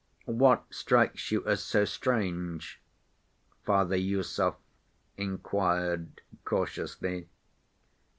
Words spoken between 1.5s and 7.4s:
so strange?" Father Iosif inquired cautiously.